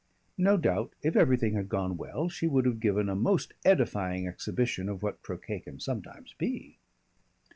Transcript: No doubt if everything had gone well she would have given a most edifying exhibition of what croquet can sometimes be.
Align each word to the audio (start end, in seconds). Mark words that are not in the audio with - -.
No 0.39 0.57
doubt 0.57 0.93
if 1.03 1.15
everything 1.15 1.53
had 1.53 1.69
gone 1.69 1.95
well 1.95 2.27
she 2.27 2.47
would 2.47 2.65
have 2.65 2.79
given 2.79 3.07
a 3.07 3.13
most 3.13 3.53
edifying 3.63 4.25
exhibition 4.27 4.89
of 4.89 5.03
what 5.03 5.21
croquet 5.21 5.59
can 5.59 5.79
sometimes 5.79 6.33
be. 6.39 6.79